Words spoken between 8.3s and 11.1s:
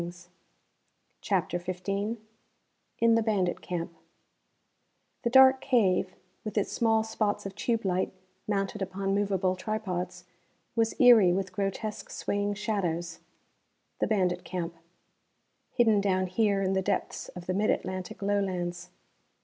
mounted upon movable tripods, was